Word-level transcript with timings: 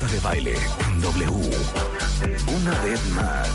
Marta 0.00 0.14
de 0.14 0.20
baile 0.20 0.54
en 0.54 1.00
W. 1.02 1.30
Una 2.56 2.80
vez 2.80 3.06
más. 3.10 3.48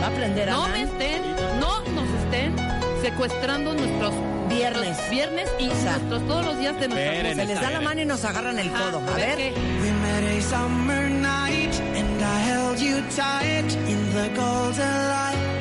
Va 0.00 0.06
a 0.06 0.08
aprender 0.08 0.48
a 0.48 0.52
No 0.52 0.68
me 0.68 0.82
estén, 0.84 1.22
no 1.60 1.80
nos 1.90 2.08
estén 2.22 2.56
secuestrando 3.02 3.74
nuestros 3.74 4.14
Viernes. 4.48 4.96
viernes 5.10 5.50
y 5.58 5.66
nuestros 5.66 6.26
todos 6.26 6.46
los 6.46 6.58
días 6.58 6.80
de 6.80 6.88
nuestra 6.88 7.12
vida. 7.12 7.34
Se 7.34 7.44
les 7.44 7.60
da 7.60 7.70
la 7.70 7.80
mano 7.80 8.00
y 8.00 8.06
nos 8.06 8.24
agarran 8.24 8.58
el 8.58 8.70
codo. 8.70 9.02
A 9.06 9.16
ver. 9.16 9.36
qué. 9.36 9.52
We 9.82 9.92
met 9.92 10.38
a 10.38 10.40
summer 10.40 11.10
night 11.10 11.74
and 11.94 12.22
I 12.22 12.38
held 12.48 12.78
you 12.78 13.02
tight 13.14 13.70
in 13.86 14.14
the 14.14 14.28
golden 14.34 15.08
light. 15.10 15.55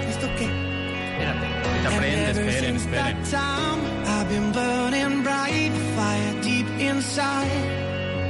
¿Esto 1.85 1.99
qué? 1.99 2.07
Aprende, 2.07 2.31
esperen, 2.31 2.75
esperen. 2.77 3.17
I've 4.07 4.29
been 4.29 4.51
burning 4.51 5.23
bright, 5.23 5.71
fire 5.95 6.41
deep 6.41 6.67
inside. 6.79 7.51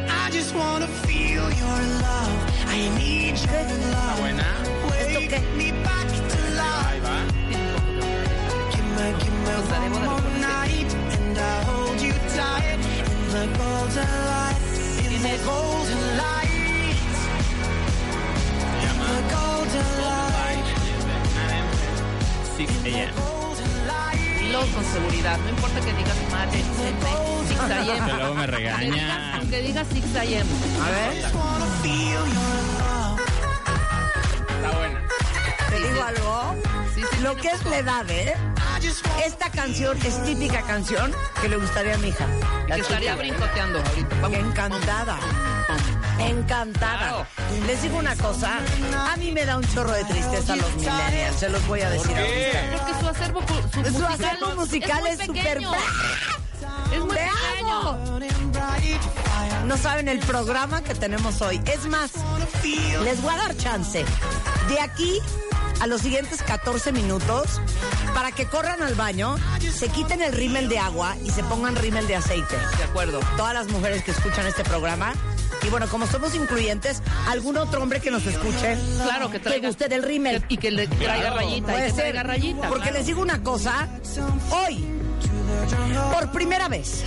I 0.09 0.30
just 0.31 0.53
wanna 0.56 0.88
feel 1.08 1.44
your 1.62 1.80
love. 2.03 2.38
I 2.67 2.89
need 2.97 3.38
your 3.38 3.53
¿Está 3.53 3.92
love. 3.92 4.20
buena? 4.20 4.45
Wake 4.89 5.42
me 5.56 5.72
back 5.84 6.08
to 6.31 6.39
life. 6.59 7.08
Give 8.72 8.89
me, 8.97 9.14
give 9.23 9.38
me 9.45 9.53
one 9.72 10.03
more 10.03 10.22
night 10.40 10.94
and 11.16 11.38
I 11.38 11.64
hold 11.64 12.02
you 12.02 12.14
tight 12.36 12.80
in 13.00 13.28
the 13.31 13.45
golden 13.58 14.12
light. 14.31 14.58
In 15.06 15.22
the 15.22 15.38
golden 15.45 16.02
light. 16.08 16.15
Seguridad, 24.96 25.38
no 25.40 25.50
importa 25.50 25.82
que 25.82 25.94
digas 25.94 26.16
madre, 26.32 26.64
6 26.64 27.60
Que 28.06 28.14
luego 28.14 28.34
me 28.36 28.44
a.m. 28.44 28.48
regañan. 28.48 29.36
Aunque 29.36 29.62
digas 29.62 29.88
6 29.92 30.16
a.m. 30.16 30.46
A 30.82 30.90
ver. 30.90 31.14
Está 31.16 31.32
buena. 34.78 35.02
Te 35.70 35.76
digo 35.76 36.04
algo. 36.04 36.56
Sí, 36.94 37.02
sí, 37.12 37.18
Lo 37.22 37.36
que 37.36 37.50
es 37.50 37.66
la 37.66 37.78
edad, 37.80 38.10
¿eh? 38.10 38.36
Esta 39.26 39.50
canción 39.50 39.98
es 40.06 40.24
típica 40.24 40.62
canción 40.62 41.12
que 41.42 41.50
le 41.50 41.58
gustaría 41.58 41.96
a 41.96 41.98
mi 41.98 42.09
hija. 42.09 42.26
La 42.70 42.76
Que 42.76 42.82
estaría 42.82 43.16
brincoteando 43.16 43.80
ahorita. 43.80 44.16
Vamos. 44.22 44.38
Encantada. 44.38 45.20
Encantada. 46.30 47.28
Les 47.68 47.81
digo 47.81 47.98
una 47.98 48.16
cosa, 48.16 48.59
a 49.12 49.16
mí 49.18 49.31
me 49.31 49.45
da 49.45 49.58
un 49.58 49.68
chorro 49.73 49.92
de 49.92 50.04
tristeza 50.06 50.56
los 50.56 50.76
millennials, 50.76 51.36
se 51.38 51.50
los 51.50 51.66
voy 51.68 51.81
a 51.81 51.90
decir 51.90 52.18
ahorita. 52.18 52.78
Porque 52.78 53.00
su 53.00 53.08
acervo, 53.08 53.42
su 53.42 53.84
Su 53.84 53.92
musical, 53.92 54.14
acervo 54.14 54.56
musical 54.56 55.08
es 55.08 55.26
súper... 55.26 55.58
Es 56.94 57.00
muy 57.00 57.16
¡Te 57.16 57.30
amo! 57.59 58.20
No 59.66 59.78
saben 59.78 60.08
el 60.08 60.20
programa 60.20 60.84
que 60.84 60.94
tenemos 60.94 61.41
hoy. 61.41 61.59
Es 61.66 61.86
más, 61.88 62.12
les 63.03 63.22
voy 63.22 63.34
a 63.34 63.38
dar 63.38 63.57
chance 63.57 64.06
de 64.69 64.80
aquí 64.80 65.19
a 65.81 65.88
los 65.88 66.02
siguientes 66.02 66.42
14 66.44 66.92
minutos 66.92 67.59
para 68.13 68.31
que 68.31 68.46
corran 68.46 68.81
al 68.81 68.96
baño, 68.96 69.36
se 69.74 69.90
quiten 69.90 70.22
el 70.22 70.34
rímel 70.34 70.69
de 70.69 70.80
agua 70.80 71.16
y 71.24 71.31
se 71.31 71.44
pongan 71.44 71.75
rímel 71.75 72.07
de 72.07 72.16
aceite. 72.16 72.56
De 72.78 72.84
acuerdo. 72.84 73.19
Todas 73.38 73.53
las 73.53 73.68
mujeres 73.68 74.03
que 74.03 74.12
escuchan 74.12 74.46
este 74.46 74.63
programa. 74.63 75.13
Y 75.63 75.69
bueno, 75.69 75.88
como 75.88 76.06
somos 76.07 76.35
incluyentes, 76.35 77.01
algún 77.28 77.57
otro 77.57 77.81
hombre 77.81 78.00
que 78.00 78.11
nos 78.11 78.25
escuche 78.25 78.78
Claro, 79.03 79.29
que 79.31 79.39
traiga. 79.39 79.67
guste 79.67 79.88
del 79.88 80.03
rímel. 80.03 80.41
Que- 80.44 80.53
y 80.53 80.57
que 80.57 80.72
le 80.72 80.88
traiga 80.88 81.31
rayita. 81.31 81.72
Puede 81.72 81.79
y 81.79 81.89
que 81.89 81.95
ser. 81.95 82.00
traiga 82.01 82.23
rayita. 82.23 82.67
Porque 82.67 82.83
claro. 82.83 82.97
les 82.97 83.06
digo 83.07 83.22
una 83.22 83.41
cosa, 83.41 83.88
hoy, 84.51 84.85
por 86.13 86.31
primera 86.31 86.67
vez 86.67 87.03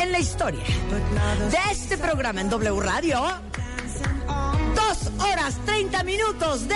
en 0.00 0.12
la 0.12 0.18
historia 0.18 0.62
de 0.64 1.58
este 1.72 1.96
programa 1.98 2.40
en 2.40 2.50
W 2.50 2.80
Radio, 2.80 3.22
dos 4.74 5.10
horas 5.26 5.54
30 5.64 6.02
minutos 6.04 6.68
de 6.68 6.74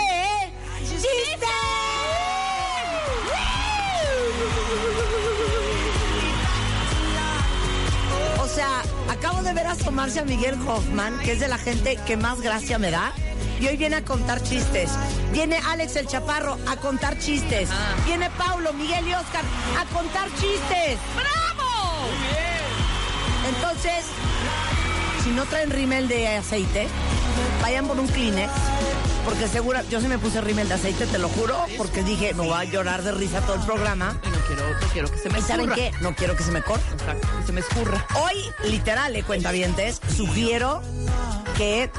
chiste. 0.89 1.47
Asomarse 9.81 10.21
a 10.21 10.25
Miguel 10.25 10.57
Hoffman, 10.67 11.19
que 11.21 11.33
es 11.33 11.41
de 11.41 11.49
la 11.49 11.59
gente 11.59 11.99
que 12.07 12.17
más 12.17 12.41
gracia 12.41 12.79
me 12.79 12.91
da. 12.91 13.13
Y 13.61 13.67
hoy 13.67 13.77
viene 13.77 13.97
a 13.97 14.05
contar 14.05 14.43
chistes. 14.43 14.91
Viene 15.33 15.59
Alex 15.69 15.97
el 15.97 16.07
Chaparro 16.07 16.59
a 16.69 16.77
contar 16.77 17.19
chistes. 17.19 17.69
Ah. 17.71 17.95
Viene 18.05 18.31
Paulo, 18.31 18.73
Miguel 18.73 19.07
y 19.09 19.15
Oscar 19.15 19.43
a 19.79 19.85
contar 19.95 20.29
chistes. 20.31 20.99
¡Bravo! 21.15 22.09
Entonces, 23.49 24.05
si 25.25 25.31
no 25.31 25.45
traen 25.45 25.71
rímel 25.71 26.09
de 26.09 26.29
aceite, 26.37 26.89
vayan 27.63 27.87
por 27.87 27.99
un 27.99 28.09
Kleenex. 28.09 28.51
Porque 29.25 29.49
segura, 29.49 29.83
yo 29.91 30.01
sí 30.01 30.07
me 30.07 30.19
puse 30.19 30.41
rímel 30.41 30.69
de 30.69 30.75
aceite, 30.75 31.07
te 31.07 31.19
lo 31.19 31.29
juro, 31.29 31.57
porque 31.77 32.03
dije, 32.03 32.33
me 32.35 32.47
voy 32.47 32.55
a 32.55 32.65
llorar 32.65 33.03
de 33.03 33.13
risa 33.13 33.41
todo 33.41 33.57
el 33.57 33.63
programa. 33.63 34.21
Quiero, 34.47 34.63
no 34.81 34.87
quiero 34.93 35.11
que 35.11 35.19
se 35.19 35.29
me 35.31 35.39
¿Y 35.39 35.43
saben 35.43 35.71
escurra. 35.71 35.75
qué? 35.77 35.93
No 36.03 36.15
quiero 36.15 36.37
que 36.37 36.43
se 36.45 36.53
me 36.53 36.63
corte. 36.63 36.85
Exacto, 36.93 37.29
que 37.41 37.47
se 37.47 37.53
me 37.53 37.61
escurra. 37.61 38.07
Hoy, 38.23 38.71
literal, 38.71 39.15
eh, 39.17 39.23
cuentavientes, 39.23 40.01
sugiero 40.17 40.83
que 41.57 41.91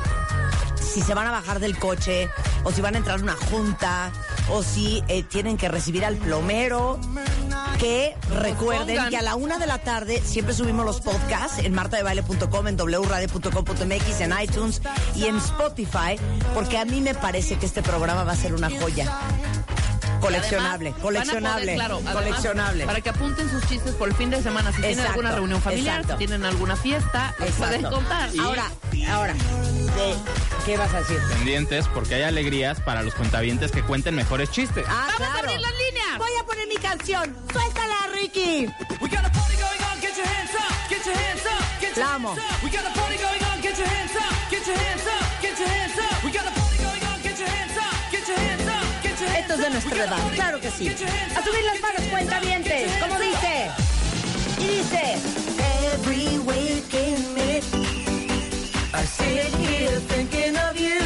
si 0.76 1.02
se 1.02 1.14
van 1.14 1.28
a 1.28 1.32
bajar 1.32 1.60
del 1.60 1.78
coche, 1.78 2.30
o 2.64 2.72
si 2.72 2.82
van 2.82 2.96
a 2.96 2.98
entrar 3.00 3.20
a 3.20 3.22
una 3.22 3.36
junta, 3.36 4.12
o 4.50 4.64
si 4.64 5.04
eh, 5.08 5.24
tienen 5.24 5.58
que 5.58 5.68
recibir 5.68 6.06
al 6.06 6.16
plomero, 6.16 7.00
que 7.80 8.16
recuerden 8.40 9.10
que 9.10 9.18
a 9.18 9.22
la 9.22 9.36
una 9.36 9.58
de 9.60 9.68
la 9.68 9.80
tarde 9.80 10.22
siempre 10.26 10.54
subimos 10.56 10.86
los 10.86 11.02
podcasts 11.02 11.60
en 11.60 11.74
martadebaile.com, 11.74 12.68
en 12.68 12.78
wradio.com.mx, 12.78 14.22
en 14.22 14.34
iTunes 14.42 14.82
y 15.16 15.26
en 15.26 15.38
Spotify, 15.38 16.18
porque 16.54 16.78
a 16.78 16.86
mí 16.86 17.02
me 17.02 17.14
parece 17.14 17.58
que 17.58 17.66
este 17.66 17.84
programa 17.84 18.24
va 18.24 18.32
a 18.32 18.38
ser 18.38 18.54
una 18.54 18.70
joya. 18.70 19.12
Coleccionable, 20.20 20.90
Además, 20.90 21.02
coleccionable, 21.02 21.48
a 21.48 21.64
poder, 21.64 21.76
claro, 21.76 22.02
coleccionable. 22.14 22.84
además, 22.84 22.86
para 22.88 23.02
que 23.02 23.10
apunten 23.10 23.50
sus 23.50 23.66
chistes 23.68 23.94
por 23.96 24.10
el 24.10 24.16
fin 24.16 24.30
de 24.30 24.42
semana. 24.42 24.72
Si 24.72 24.78
tienen 24.78 24.92
Exacto, 25.00 25.12
alguna 25.20 25.32
reunión 25.36 25.62
familiar, 25.62 26.02
exacto. 26.02 26.14
si 26.22 26.28
tienen 26.28 26.46
alguna 26.46 26.76
fiesta, 26.76 27.34
los 27.40 27.50
pueden 27.52 27.76
Exacto. 27.76 27.96
contar. 27.98 28.30
Ahora, 28.42 28.66
ahora, 29.12 29.34
de- 29.34 30.16
¿qué 30.66 30.78
vas 30.78 30.94
a 30.94 31.00
decir? 31.00 31.20
Pendientes 31.30 31.88
porque 31.94 32.16
hay 32.16 32.24
alegrías 32.24 32.80
para 32.82 33.04
los 33.04 33.14
cuentavientes 33.16 33.72
que 33.72 33.84
cuenten 33.84 34.16
mejores 34.16 34.52
chistes. 34.52 34.86
Ah, 34.88 35.08
¡Vamos 35.08 35.14
a 35.14 35.18
claro. 35.18 35.40
abrir 35.50 35.60
las 35.60 35.72
líneas! 35.72 36.18
Voy 36.18 36.32
a 36.40 36.44
poner 36.46 36.68
mi 36.68 36.76
canción. 36.78 37.36
Suéltala, 37.52 37.96
Ricky. 38.14 38.68
We 39.02 39.10
got 39.10 39.26
a 39.26 39.30
party 39.32 39.56
going 39.56 39.82
on, 39.92 40.00
get 40.02 40.16
your 40.18 40.26
hands 40.28 40.52
up, 40.56 40.90
get 40.90 41.06
your 41.06 41.16
hands 41.16 41.46
up, 41.46 41.82
get 41.82 41.96
your 41.96 42.06
La 42.06 42.16
amo. 42.16 42.30
hands 42.36 42.40
up. 42.52 42.64
We 42.64 42.70
got 42.70 42.86
a 42.86 42.94
party 43.00 43.18
going 43.18 43.44
on, 43.54 43.62
get 43.62 43.78
your 43.78 43.88
hands 43.88 44.16
up, 44.16 44.34
get 44.52 44.66
your 44.68 44.78
hands 44.78 45.02
up, 45.08 45.42
get 45.42 45.60
your 45.60 45.68
hands 45.70 45.98
up. 46.00 46.24
We 46.24 46.32
got 46.32 46.46
a 46.48 46.52
de 49.68 49.74
nuestra 49.74 50.06
edad, 50.06 50.34
claro 50.34 50.62
que 50.62 50.72
sí. 50.72 50.88
A 50.88 51.44
subir 51.44 51.64
las 51.66 51.82
manos, 51.82 52.02
cuentavientes. 52.10 52.90
¿Cómo 53.02 53.20
dice? 53.20 53.70
Y 54.60 54.68
dice... 54.78 55.18
Every 55.94 56.38
waking 56.40 57.34
minute 57.34 57.66
I 58.94 59.04
sit 59.06 59.54
here 59.56 60.00
thinking 60.08 60.56
of 60.56 60.76
you 60.78 61.00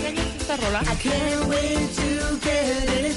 ¿Qué 0.00 0.08
año 0.08 0.22
es 0.22 0.40
esta 0.40 0.56
rola? 0.56 0.80
I 0.82 0.96
can't 0.96 1.46
wait 1.46 1.90
to 1.94 2.38
get 2.40 2.88
it 2.88 3.16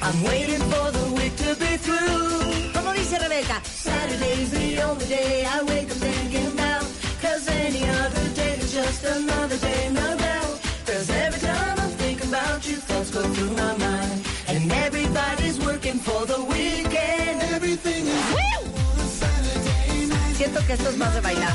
I'm 0.00 0.22
waiting 0.22 0.60
for 0.70 0.90
the 0.92 1.12
week 1.14 1.34
to 1.36 1.54
be 1.56 1.76
through 1.78 2.72
¿Cómo 2.72 2.92
dice 2.92 3.18
Rebeca? 3.18 3.60
Saturday's 3.64 4.50
the 4.50 4.82
only 4.82 5.06
day 5.06 5.44
I 5.44 5.62
wake 5.64 5.90
up 5.90 5.98
thinking 5.98 6.46
about 6.46 6.86
Cause 7.20 7.48
any 7.48 7.82
other 7.84 8.28
day 8.34 8.56
is 8.60 8.72
just 8.72 9.04
another 9.04 9.56
day, 9.58 9.90
thinking 12.72 12.72
about 12.72 12.72
you, 12.72 12.76
thoughts 12.76 13.10
go 13.10 13.22
through 13.34 13.50
my 13.56 13.76
mind 13.78 14.26
And 14.48 14.72
everybody's 14.72 15.58
working 15.64 15.98
for 15.98 16.26
the 16.26 16.42
weekend 16.44 17.42
Everything 17.52 18.06
is 18.06 18.22
Siento 20.36 20.66
que 20.66 20.72
esto 20.72 20.88
es 20.88 20.96
más 20.96 21.14
de 21.14 21.20
bailar. 21.20 21.52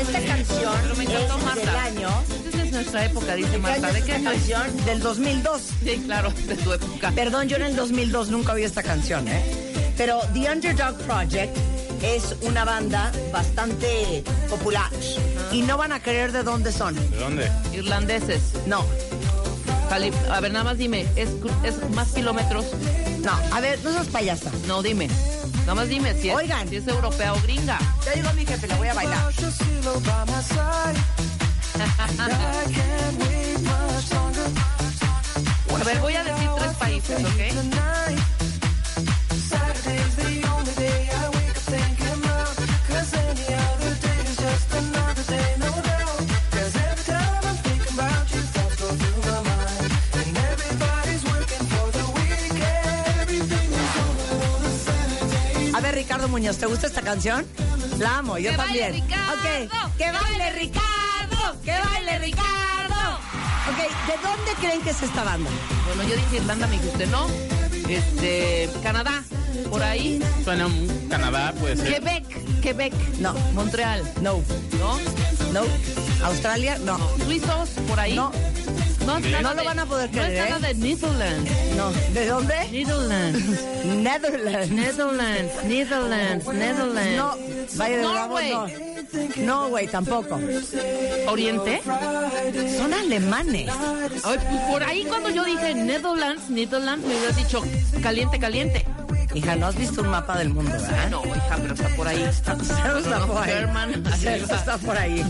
Esta 0.00 0.20
canción 0.22 0.72
Pero 0.82 0.96
me 0.96 1.04
encantó 1.04 1.36
es 1.36 1.54
del 1.54 1.66
Marta. 1.66 1.82
año 1.82 2.08
Este 2.46 2.62
es 2.62 2.72
nuestra 2.72 3.04
época, 3.04 3.34
dice 3.34 3.58
Marta. 3.58 3.92
¿De 3.92 4.02
qué 4.02 4.16
esta 4.16 4.30
año 4.30 4.30
canción? 4.30 4.84
Del 4.86 5.00
2002. 5.00 5.62
Sí, 5.84 6.02
claro, 6.06 6.30
de 6.30 6.56
tu 6.56 6.72
época. 6.72 7.12
Perdón, 7.14 7.48
yo 7.48 7.56
en 7.56 7.62
el 7.64 7.76
2002 7.76 8.30
nunca 8.30 8.54
oí 8.54 8.62
esta 8.62 8.82
canción, 8.82 9.28
¿eh? 9.28 9.42
Pero 9.98 10.20
The 10.32 10.50
Underdog 10.50 10.96
Project 11.02 11.54
es 12.02 12.34
una 12.40 12.64
banda 12.64 13.12
bastante 13.32 14.24
popular. 14.48 14.90
Y 15.52 15.60
no 15.60 15.76
van 15.76 15.92
a 15.92 16.00
creer 16.00 16.32
de 16.32 16.42
dónde 16.42 16.72
son. 16.72 16.94
¿De 17.10 17.16
dónde? 17.18 17.50
Irlandeses. 17.74 18.54
No, 18.66 18.86
Cali- 19.92 20.10
A 20.30 20.40
ver, 20.40 20.50
nada 20.54 20.64
más 20.64 20.78
dime, 20.78 21.06
¿es, 21.16 21.28
cru- 21.38 21.52
¿es 21.64 21.90
más 21.90 22.08
kilómetros? 22.12 22.64
no. 23.22 23.30
A 23.54 23.60
ver, 23.60 23.78
no 23.84 23.92
seas 23.92 24.06
payasa. 24.06 24.50
No, 24.66 24.82
dime. 24.82 25.06
Nada 25.66 25.74
más 25.74 25.88
dime 25.90 26.14
si 26.14 26.30
es, 26.30 26.34
Oigan. 26.34 26.66
si 26.66 26.76
es 26.76 26.88
europea 26.88 27.34
o 27.34 27.40
gringa. 27.42 27.78
Ya 28.06 28.14
llegó 28.14 28.32
mi 28.32 28.46
jefe, 28.46 28.68
le 28.68 28.74
voy 28.76 28.88
a 28.88 28.94
bailar. 28.94 29.18
A 35.78 35.84
ver, 35.84 35.98
voy 36.00 36.14
a 36.14 36.24
decir 36.24 36.48
tres 36.58 36.72
países, 36.76 37.18
¿ok? 37.24 38.31
Muñoz, 56.32 56.56
¿te 56.56 56.64
gusta 56.66 56.86
esta 56.86 57.02
canción? 57.02 57.46
La 57.98 58.18
amo, 58.18 58.38
yo 58.38 58.50
¡Que 58.52 58.56
baile 58.56 58.80
también. 58.80 59.04
Ricardo! 59.04 59.32
Ok, 59.34 59.96
que 59.98 60.10
baile 60.12 60.52
Ricardo, 60.52 61.60
que 61.62 61.72
baile 61.78 62.18
Ricardo. 62.20 63.18
Ok, 63.68 63.78
¿de 64.06 64.22
dónde 64.28 64.52
creen 64.58 64.80
que 64.80 64.90
es 64.90 65.02
esta 65.02 65.24
banda? 65.24 65.50
Bueno, 65.86 66.02
yo 66.08 66.16
dije 66.16 66.36
Irlanda, 66.38 66.66
me 66.68 66.78
dijiste 66.78 67.06
no. 67.08 67.26
Este, 67.86 68.70
Canadá, 68.82 69.22
por 69.68 69.82
ahí. 69.82 70.20
Suena 70.42 70.66
un 70.66 71.06
Canadá, 71.10 71.52
puede 71.60 71.76
ser. 71.76 71.94
Quebec, 72.00 72.60
Quebec. 72.62 72.94
No. 73.18 73.34
Montreal, 73.52 74.02
No, 74.22 74.42
¿no? 74.78 74.98
no. 75.52 75.62
Australia, 76.24 76.78
no. 76.84 76.98
Suizos, 77.26 77.68
por 77.88 78.00
ahí. 78.00 78.14
No. 78.16 78.32
No, 79.06 79.54
lo 79.54 79.64
van 79.64 79.78
a 79.78 79.86
poder 79.86 80.10
No 80.12 80.22
es 80.22 80.28
creer, 80.28 80.50
nada 80.50 80.70
¿eh? 80.70 80.74
de 80.74 80.80
Netherlands. 80.80 81.50
No. 81.76 81.92
¿De 82.12 82.26
dónde? 82.26 82.54
Netherlands. 82.70 83.40
Netherlands. 83.84 84.70
Netherlands, 84.70 85.64
Netherlands, 85.64 86.46
Netherlands. 86.46 87.16
No, 87.16 87.36
Valle 87.76 87.96
de 87.96 88.06
Bravo, 88.06 88.40
no. 88.40 88.66
No, 89.36 89.68
güey, 89.68 89.88
tampoco. 89.88 90.40
Oriente. 91.26 91.82
Son 92.76 92.94
alemanes. 92.94 93.70
Ay, 94.24 94.38
pues 94.48 94.60
por 94.70 94.82
ahí 94.82 95.04
cuando 95.04 95.30
yo 95.30 95.44
dije 95.44 95.74
Netherlands, 95.74 96.48
Netherlands, 96.48 97.06
me 97.06 97.16
hubieras 97.16 97.36
dicho 97.36 97.62
caliente, 98.02 98.38
caliente. 98.38 98.86
Hija, 99.34 99.56
no 99.56 99.66
has 99.66 99.76
visto 99.76 100.02
un 100.02 100.08
mapa 100.08 100.36
del 100.38 100.50
mundo, 100.50 100.70
¿verdad? 100.70 101.08
No, 101.10 101.22
hija, 101.24 101.58
pero 101.60 101.74
está 101.74 101.88
por 101.96 102.08
ahí. 102.08 102.22
Está 102.42 102.56
por 103.26 103.38
ahí. 103.38 103.50
German, 103.50 104.06
está 104.12 104.78
por 104.78 104.98
ahí. 104.98 105.24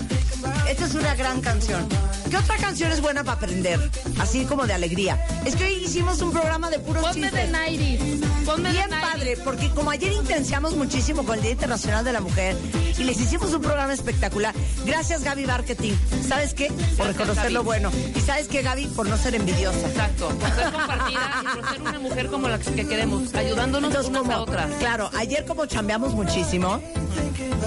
Esta 0.68 0.84
es 0.86 0.94
una 0.94 1.14
gran 1.14 1.40
canción. 1.40 1.86
¿Qué 2.32 2.38
otra 2.38 2.56
canción 2.56 2.90
es 2.90 3.02
buena 3.02 3.24
para 3.24 3.36
aprender? 3.36 3.78
Así 4.18 4.46
como 4.46 4.66
de 4.66 4.72
alegría. 4.72 5.22
Es 5.44 5.54
que 5.54 5.64
hoy 5.64 5.84
hicimos 5.84 6.22
un 6.22 6.32
programa 6.32 6.70
de 6.70 6.78
puros 6.78 7.02
Ponme 7.04 7.30
de 7.30 7.42
chistes. 7.42 7.50
90 7.52 8.46
Ponme 8.46 8.70
Bien 8.70 8.88
de 8.88 8.96
90s. 8.96 9.00
padre, 9.02 9.36
porque 9.44 9.68
como 9.68 9.90
ayer 9.90 10.12
intenciamos 10.12 10.74
muchísimo 10.74 11.24
con 11.24 11.36
el 11.36 11.42
Día 11.42 11.50
Internacional 11.52 12.02
de 12.06 12.12
la 12.14 12.22
Mujer 12.22 12.56
y 12.98 13.04
les 13.04 13.20
hicimos 13.20 13.52
un 13.52 13.60
programa 13.60 13.92
espectacular. 13.92 14.54
Gracias, 14.86 15.24
Gaby 15.24 15.44
Marketing. 15.44 15.92
¿Sabes 16.26 16.54
qué? 16.54 16.72
Por 16.96 17.08
reconocer 17.08 17.42
Gaby. 17.44 17.52
lo 17.54 17.64
bueno. 17.64 17.90
Y 18.16 18.20
¿sabes 18.20 18.48
qué, 18.48 18.62
Gaby? 18.62 18.86
Por 18.86 19.08
no 19.10 19.18
ser 19.18 19.34
envidiosa. 19.34 19.86
Exacto, 19.86 20.30
por 20.30 20.50
ser 20.54 20.72
compartida 20.72 21.42
y 21.42 21.56
por 21.60 21.70
ser 21.70 21.80
una 21.82 21.98
mujer 21.98 22.26
como 22.28 22.48
la 22.48 22.58
que 22.58 22.86
queremos, 22.88 23.34
ayudándonos 23.34 23.90
Entonces, 23.90 24.08
unas 24.10 24.22
como- 24.22 24.32
a 24.34 24.40
otras. 24.40 24.70
Claro, 24.78 25.10
ayer 25.18 25.44
como 25.44 25.66
chambeamos 25.66 26.14
muchísimo, 26.14 26.80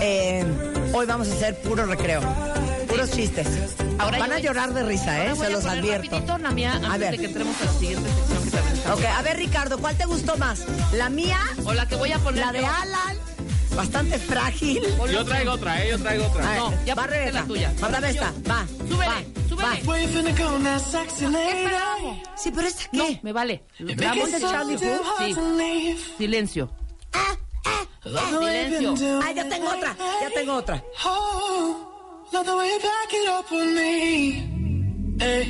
eh, 0.02 0.44
hoy 0.92 1.06
vamos 1.06 1.30
a 1.30 1.34
hacer 1.34 1.62
puro 1.62 1.86
recreo, 1.86 2.22
puros 3.06 3.12
chistes. 3.18 3.48
Ahora 4.00 4.20
Van 4.20 4.32
a 4.34 4.40
llorar 4.40 4.74
de 4.74 4.84
risa, 4.84 5.18
¿eh? 5.24 5.30
Ahora 5.30 5.34
voy 5.36 5.40
Se 5.40 5.46
a 5.46 5.50
los 5.56 5.64
poner 5.64 5.80
advierto. 5.80 6.10
rapidito 6.12 6.38
la 6.38 6.52
mía 6.52 6.74
antes 6.74 6.92
A 6.92 6.98
ver. 6.98 7.12
de 7.12 7.18
que 7.18 7.26
entremos 7.26 7.56
a 7.62 7.66
la 7.66 7.72
siguiente 7.74 8.10
sección 8.10 8.44
que 8.44 8.50
también 8.52 8.76
está 8.78 8.94
Ok, 8.94 9.06
a 9.06 9.22
ver, 9.22 9.38
Ricardo, 9.38 9.78
¿cuál 9.80 9.96
te 9.98 10.06
gustó 10.06 10.38
más? 10.38 10.64
¿La 10.94 11.10
mía? 11.10 11.40
O 11.66 11.74
la 11.74 11.88
que 11.88 11.96
voy 11.96 12.12
a 12.12 12.20
poner 12.20 12.46
¿La 12.46 12.52
de 12.52 12.62
yo. 12.62 12.68
Alan? 12.68 13.18
Bastante 13.76 14.18
frágil. 14.20 14.82
Yo 15.12 15.26
traigo 15.26 15.52
otra, 15.54 15.84
¿eh? 15.84 15.90
Yo 15.92 16.00
traigo 16.00 16.26
otra. 16.28 16.48
Ver, 16.50 16.58
No, 16.60 16.74
ya 16.86 16.96
va 16.96 17.08
Rebeca. 17.08 17.32
la 17.42 17.46
tuya. 17.46 17.74
Mándame 17.82 18.10
esta, 18.10 18.32
va. 18.50 18.66
Súbele, 18.88 19.06
va, 19.06 19.22
súbele. 19.50 19.64
va. 19.64 19.76
Esperamos. 21.50 22.18
Sí, 22.38 22.52
pero 22.56 22.68
esta 22.68 22.84
No, 22.94 23.08
qué? 23.08 23.20
me 23.24 23.34
vale. 23.34 23.64
Vamos 23.80 24.32
de 24.32 24.40
Charlie 24.40 24.78
Sí, 24.78 24.86
silencio. 26.18 26.72
Way 28.02 28.16
you've 28.32 28.40
been 28.40 28.78
Silencio. 28.78 29.20
Ah, 29.24 29.32
ya 29.36 29.50
tengo 29.50 29.70
otra, 29.70 29.96
ya 30.22 30.30
tengo 30.34 30.54
otra. 30.54 30.84
Love 32.36 32.48
the 32.48 32.58
way 32.58 32.68
you 32.68 32.80
back 32.80 33.14
it 33.14 33.30
up 33.30 33.50
on 33.50 33.76
me. 33.76 35.16
Hey, 35.22 35.44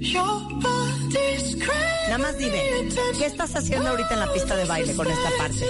your 0.00 0.40
body's 0.64 1.54
crazy. 1.62 2.08
Nada 2.08 2.18
más 2.18 2.38
dime, 2.38 2.62
¿qué 3.18 3.26
estás 3.26 3.54
haciendo 3.54 3.90
ahorita 3.90 4.14
en 4.14 4.20
la 4.20 4.32
pista 4.32 4.56
de 4.56 4.64
baile 4.64 4.94
con 4.96 5.06
esta 5.06 5.28
parte? 5.36 5.58
Sí, 5.58 5.64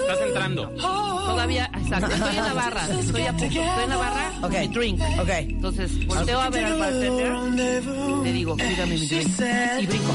Estás 0.00 0.20
entrando. 0.26 0.68
todavía, 0.70 1.70
exacto. 1.72 2.12
Estoy 2.12 2.36
en 2.36 2.44
la 2.44 2.52
barra. 2.52 2.88
Estoy 2.98 3.22
a 3.22 3.30
punto. 3.30 3.44
Estoy 3.44 3.84
en 3.84 3.90
la 3.90 3.96
barra. 3.96 4.32
Ok. 4.42 4.52
Mi 4.58 4.68
drink. 4.68 5.00
Ok. 5.20 5.28
Entonces, 5.28 6.06
volteo 6.08 6.40
a 6.40 6.50
ver 6.50 6.64
al 6.64 6.78
bartender. 6.80 7.84
Le 8.24 8.32
digo, 8.32 8.56
pídame 8.56 8.98
mi 8.98 9.06
drink. 9.06 9.40
Y 9.78 9.86
brinco. 9.86 10.12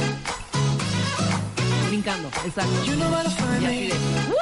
Brincando, 1.87 2.27
exacto. 2.45 2.73
Y 2.85 2.89
así 2.89 3.41
me. 3.61 3.67
de. 3.69 3.93
¡Woo! 4.27 4.35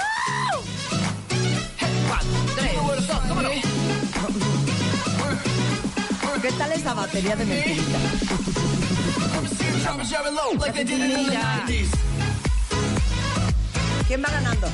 ¿Qué 6.44 6.52
tal 6.52 6.74
esa 6.74 6.94
batería 6.94 7.38
de 7.38 7.46
mentirita? 7.46 7.98
¿Quién 14.06 14.22
va 14.22 14.30
ganando? 14.30 14.68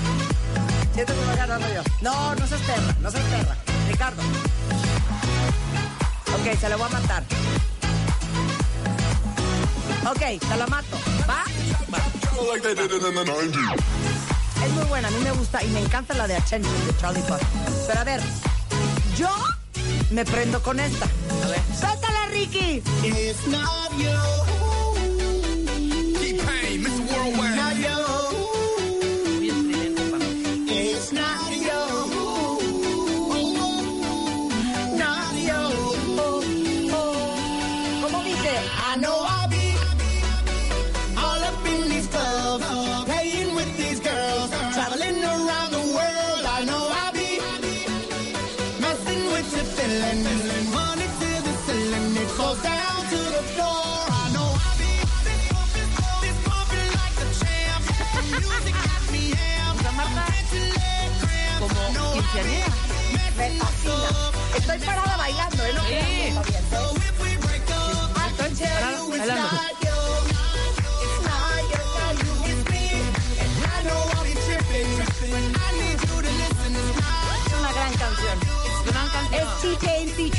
Siento 0.95 1.13
que 1.13 1.25
va 1.27 1.35
ganando 1.35 1.67
yo. 1.71 1.83
No, 2.01 2.33
no 2.33 2.47
seas 2.47 2.61
perra, 2.61 2.95
no 3.01 3.11
seas 3.11 3.23
perra. 3.25 3.55
Ricardo. 3.87 4.23
Ok, 6.33 6.59
se 6.59 6.69
lo 6.69 6.77
voy 6.79 6.87
a 6.87 6.89
matar. 6.89 7.23
Ok, 10.09 10.39
te 10.39 10.57
la 10.57 10.65
mato. 10.65 10.97
¿Va? 11.29 11.43
Es 14.65 14.71
muy 14.71 14.85
buena, 14.85 15.07
a 15.07 15.11
mí 15.11 15.19
me 15.23 15.31
gusta 15.33 15.63
y 15.63 15.67
me 15.67 15.81
encanta 15.81 16.15
la 16.15 16.25
de 16.25 16.35
Attention 16.35 16.87
de 16.87 16.97
Charlie 16.97 17.21
Puth. 17.21 17.43
Pero 17.85 17.99
a 17.99 18.03
ver, 18.03 18.21
yo 19.15 19.29
me 20.09 20.25
prendo 20.25 20.63
con 20.63 20.79
esta. 20.79 21.07
¡Suéltala, 21.79 22.23
Ricky! 22.31 22.81
It's 23.03 23.47
not 23.47 23.91
you. 23.97 24.19
Not 27.55 27.75
you. 27.77 27.99
Muy 29.37 29.49
estridente 29.49 30.01
para 30.11 30.25
mí. 30.25 30.41
It's 30.67 31.11
not 31.11 31.51
you. 31.67 31.81
Not 34.97 35.33
you. 35.47 35.61
¿Cómo 38.01 38.17
dice? 38.23 38.53
I 38.91 38.97
know 38.97 39.17
I'll 39.25 39.47
be 39.49 39.75
all 41.17 41.41
up 41.49 41.65
in 41.65 41.89
these 41.89 42.07
clubs, 42.07 42.65
playing 43.05 43.55
with 43.55 43.71
these 43.77 43.99
girls, 43.99 44.49
traveling 44.73 45.23
around 45.23 45.71
the 45.71 45.83
world. 45.97 46.43
I 46.57 46.65
know 46.65 46.83
I'll 47.01 47.13
be 47.13 47.39
messing 48.81 49.21
with 49.33 49.47
your 49.55 49.65
feeling, 49.75 50.23
como 61.59 62.13
quinceañera. 62.13 62.67
Me 63.13 63.51
fascina. 63.59 64.31
Estoy 64.57 64.79
parada 64.79 65.17
bailando, 65.17 65.65
¿eh? 65.65 65.73
No 65.73 65.83
Sí. 65.83 66.33
up, 66.37 66.45
Estoy 68.27 68.69
parada 68.69 69.03
bailando. 69.09 69.58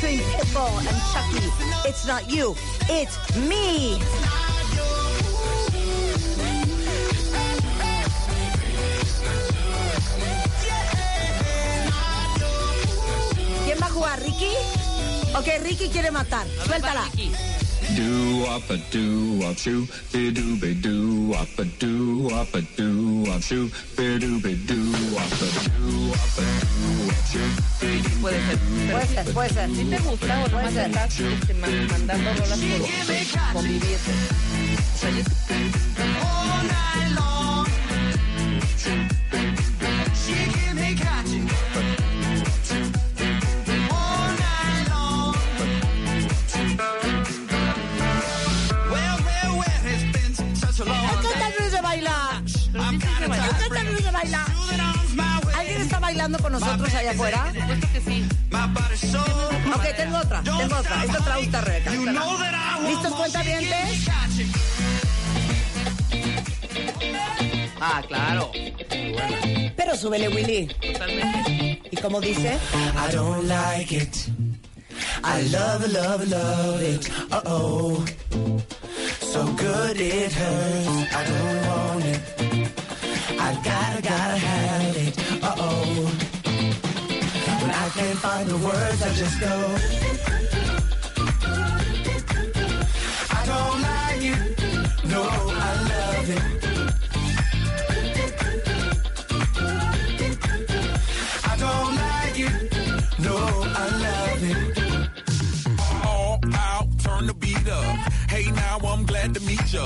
Featuring 0.01 0.19
Pitbull 0.33 0.79
and 0.79 1.01
Chucky. 1.13 1.87
It's 1.87 2.05
not 2.05 2.29
you, 2.29 2.55
it's 2.89 3.17
me. 3.37 3.99
¿Quién 13.65 13.79
va 13.79 13.85
a 13.85 13.89
jugar, 13.89 14.19
Ricky? 14.21 14.51
Ok, 15.35 15.47
Ricky 15.63 15.89
quiere 15.89 16.11
matar. 16.11 16.47
Suéltala. 16.65 17.05
Do 17.95 18.45
up 18.47 18.69
a 18.69 18.77
do 18.91 19.41
up 19.45 19.57
shoe, 19.57 19.85
be 20.13 20.31
do 20.31 20.55
be 20.55 20.73
do 20.73 21.33
up 21.33 21.47
a 21.59 21.65
do 21.65 22.29
up 22.33 22.53
a 22.55 22.61
do 22.77 23.25
up 23.29 23.41
shoe, 23.41 23.69
be 23.97 24.17
do 24.19 24.39
be 24.39 24.55
do 24.65 24.79
up 25.17 25.31
a 25.31 25.49
do 25.69 26.11
up 26.13 26.37
a 26.37 26.45
do 26.71 27.09
up 27.09 27.25
shoe, 27.31 27.51
Puede 28.21 28.39
ser. 28.45 28.57
Puede 28.91 29.07
ser, 29.07 29.33
puede 29.33 29.49
ser. 29.49 29.69
¿Sí 29.75 29.83
te 29.85 29.97
gusta 29.99 30.43
o 30.43 30.47
nomás 30.49 30.75
estás 30.75 31.19
este, 31.19 31.53
ma- 31.55 31.67
mandando 31.91 32.33
rolas 32.33 32.59
por 32.59 33.53
convivir? 33.53 33.97
O 34.95 34.99
sea, 34.99 35.09
yo- 35.09 35.90
bailar. 54.21 54.45
¿Alguien 55.55 55.81
está 55.81 55.99
bailando 55.99 56.39
con 56.39 56.51
nosotros 56.53 56.93
allá 56.93 57.11
afuera? 57.11 57.43
Por 57.43 57.61
supuesto 57.61 57.87
que 57.93 58.01
sí. 58.01 58.25
Ok, 59.73 59.95
tengo 59.95 60.17
otra, 60.17 60.41
tengo 60.43 60.75
otra. 60.75 61.03
Esta 61.05 61.19
otra 61.19 61.37
gusta, 61.37 61.61
Rebeca. 61.61 61.91
¿Listos, 62.87 63.13
cuentavientes? 63.13 64.07
Ah, 67.79 68.01
claro. 68.07 68.51
Pero 69.75 69.97
súbele, 69.97 70.29
Willy. 70.29 70.67
Totalmente. 70.67 71.81
¿Y 71.89 71.97
como 71.97 72.21
dice? 72.21 72.57
I 72.73 73.11
don't 73.15 73.47
like 73.47 73.95
it. 73.95 74.15
I 75.23 75.41
love, 75.49 75.87
love, 75.91 76.27
love 76.27 76.81
it. 76.81 77.09
Uh 77.31 77.41
oh. 77.45 78.05
So 79.21 79.45
good 79.55 79.99
it 79.99 80.31
hurts. 80.31 81.15
I 81.15 81.23
don't 81.25 81.67
want 81.67 82.05
it. 82.05 82.40
I 83.51 83.55
gotta, 83.55 84.01
gotta 84.01 84.37
have 84.37 84.95
it. 84.95 85.43
Uh 85.43 85.55
oh. 85.57 86.05
When 87.61 87.71
I 87.71 87.89
can't 87.89 88.19
find 88.19 88.47
the 88.47 88.57
words, 88.57 89.01
I 89.03 89.13
just 89.13 89.39
go. 89.41 89.55
I 93.37 93.41
don't 93.51 93.81
like 93.89 94.23
it. 94.33 94.39
No, 95.11 95.23
I 95.27 95.71
love 95.91 96.29
it. 96.37 96.43
I 101.43 101.53
don't 101.65 101.95
like 102.05 102.39
it. 102.47 102.55
No, 103.19 103.35
I 103.35 103.85
love 104.05 104.43
it. 104.51 104.59
all 106.05 106.39
out, 106.55 106.87
turn 106.99 107.27
the 107.27 107.33
beat 107.33 107.67
up. 107.67 107.97
Hey, 108.29 108.49
now 108.51 108.79
I'm 108.85 109.05
glad 109.05 109.33
to 109.33 109.41
meet 109.41 109.73
ya. 109.73 109.83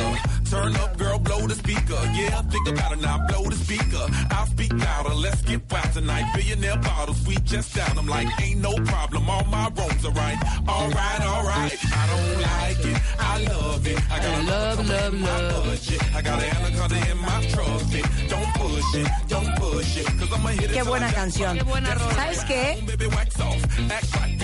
Turn 0.56 0.76
up, 0.78 0.98
girl, 0.98 1.20
blow 1.20 1.48
the 1.48 1.56
speaker. 1.56 2.00
Yeah, 2.14 2.42
think 2.44 2.68
about 2.70 2.94
it 2.94 3.02
now, 3.02 3.18
blow 3.28 3.44
the 3.50 3.56
speaker. 3.58 4.06
I'll 4.32 4.48
speak 4.48 4.72
louder, 4.74 5.14
let's 5.14 5.42
get 5.42 5.60
wild 5.70 5.92
tonight. 5.92 6.26
Billionaire 6.34 6.78
bottles, 6.78 7.20
we 7.28 7.36
just 7.44 7.76
down. 7.76 7.98
I'm 7.98 8.08
like, 8.08 8.28
ain't 8.42 8.62
no 8.62 8.74
problem, 8.92 9.30
all 9.30 9.44
my 9.46 9.70
roams 9.78 10.06
are 10.06 10.12
right. 10.12 10.40
Alright, 10.68 11.22
alright. 11.34 11.78
I 12.02 12.04
don't 12.12 12.42
like 12.50 12.86
it, 12.92 12.98
I 13.20 13.44
love 13.52 13.86
it. 13.86 14.00
I 14.10 14.18
got 14.18 14.26
I 14.26 14.40
a 14.40 14.44
love, 14.44 14.90
love, 14.90 15.14
love. 15.14 15.66
budget. 15.66 16.16
I 16.16 16.22
got 16.22 16.42
an 16.42 16.50
anaconda 16.56 17.12
in 17.12 17.18
my 17.18 17.40
trusty. 17.52 18.02
Don't 18.30 18.52
push 18.56 18.96
it, 18.96 19.08
don't 19.28 19.52
push 19.58 19.98
it. 19.98 20.06
Cause 20.20 20.32
I'ma 20.32 20.50
hit 20.50 20.72
it 20.72 20.72
Qué 20.72 20.84
buena 20.84 21.12
canción. 21.12 21.58
Qué 21.58 21.64
buena 21.64 21.94
rola. 21.96 22.16
¿Sabes 22.16 22.46
qué? 22.46 22.82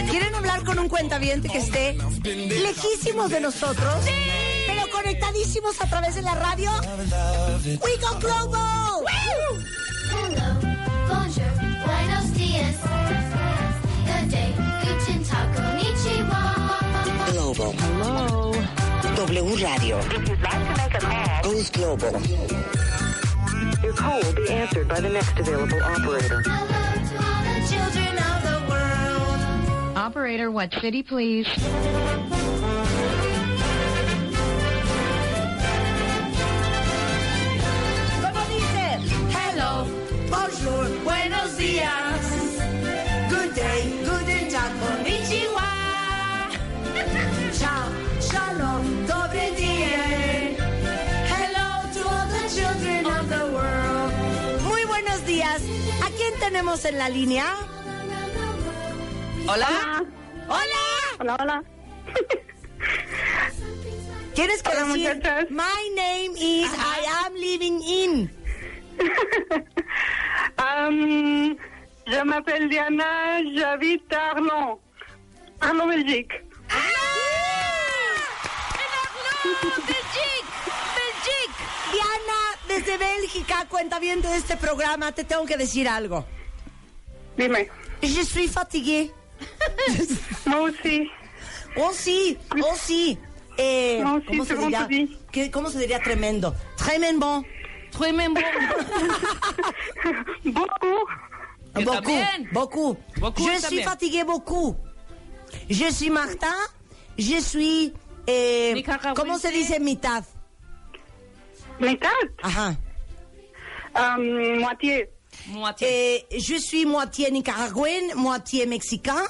¿Quieren 0.10 0.36
hablar 0.36 0.64
con 0.66 0.78
un 0.78 0.90
cuentaviente 0.90 1.48
que 1.48 1.60
esté 1.60 1.98
lejísimos 2.24 3.30
de 3.30 3.40
nosotros? 3.40 3.94
Pero 4.06 4.51
conectadísimos 5.12 5.82
a 5.82 5.88
través 5.88 6.16
de 6.16 6.22
la 6.22 6.36
radio. 6.36 6.70
We 7.66 7.98
go 8.00 8.18
global. 8.20 9.04
Hello, 10.10 10.60
bonjour, 11.10 11.52
buenos 11.86 12.34
dias. 12.34 12.76
Good 14.06 14.30
day, 14.32 14.54
guten 14.84 15.24
tag, 15.24 15.56
konnichiwa. 15.56 16.42
Global. 17.32 17.74
Hello. 17.74 18.54
W 19.16 19.56
Radio. 19.58 19.98
If 20.00 20.30
you'd 20.30 20.42
like 20.42 20.52
to 20.52 20.76
make 20.78 20.96
a 20.96 21.00
call, 21.00 21.44
Goes 21.44 21.70
global. 21.72 22.22
your 23.84 23.94
call 23.94 24.20
will 24.22 24.34
be 24.34 24.50
answered 24.50 24.88
by 24.88 25.00
the 25.02 25.10
next 25.10 25.38
available 25.38 25.82
operator. 25.84 26.42
Hello 26.46 26.94
to 27.10 27.16
all 27.26 27.44
the 27.44 27.60
children 27.68 28.18
of 28.18 28.44
the 28.48 28.58
world. 28.72 29.98
Operator, 29.98 30.50
what 30.52 30.74
city, 30.82 31.04
please? 31.04 31.48
Tenemos 56.42 56.84
en 56.86 56.98
la 56.98 57.08
línea? 57.08 57.46
Hola. 59.48 60.04
Hola. 60.48 60.84
Hola, 61.20 61.38
hola. 61.40 61.64
¿Tienes 64.34 64.64
que 64.64 64.84
muchachas. 64.86 65.52
My 65.52 65.90
name 65.96 66.34
is 66.38 66.72
I 66.74 67.06
am 67.26 67.36
living 67.36 67.82
in. 67.84 68.30
Um, 70.58 71.58
je 72.08 72.24
m'appelle 72.24 72.70
Diana, 72.70 73.42
j'habite 73.56 74.14
à 74.14 74.32
Arlon. 74.32 74.80
Arlon, 75.60 75.88
Belgique. 75.88 76.34
Belgique. 79.54 80.01
Desde 82.76 82.98
Bélgica, 82.98 83.66
cuenta 83.70 84.00
bien 84.00 84.22
de 84.22 84.36
este 84.38 84.56
programa, 84.58 85.12
te 85.12 85.24
tengo 85.24 85.46
que 85.46 85.58
decir 85.58 85.88
algo. 85.88 86.26
Dime. 87.38 87.70
Je 88.02 88.24
suis 88.24 88.50
fatiguée. 88.50 89.12
Moi 90.46 90.60
aussi. 90.70 91.10
Oh 91.78 91.92
sí, 91.94 92.38
oh 92.64 92.76
sí. 92.76 93.18
Eh, 93.58 94.00
No, 94.04 94.20
sí, 94.20 94.26
¿cómo, 94.28 94.46
se 94.46 94.56
diría? 94.56 94.88
sí. 94.90 95.18
¿Qué- 95.32 95.52
¿Cómo 95.52 95.70
se 95.70 95.80
diría 95.80 96.00
tremendo? 96.02 96.56
Tremendo. 96.78 97.44
Tremendo. 97.92 98.40
Beaucoup. 100.44 101.08
Beaucoup, 101.74 102.24
beaucoup. 102.54 102.98
Beaucoup 103.20 103.44
Je 103.48 103.60
suis 103.68 103.84
fatiguée 103.84 104.24
beaucoup. 104.24 104.76
Je 105.70 105.92
suis 105.92 106.10
Martin. 106.10 106.56
Je 107.18 107.40
suis... 107.42 107.94
Eh. 108.28 108.84
¿Cómo 109.16 109.38
se 109.40 109.52
dice 109.52 109.80
mitad? 109.80 110.24
Um, 113.96 114.60
moitié. 114.60 115.10
Moitié. 115.48 115.88
Eh, 116.30 116.40
je 116.40 116.56
suis 116.56 116.86
moitié 116.86 117.32
nicaraguaine, 117.32 118.14
moitié 118.16 118.66
mexicain. 118.66 119.24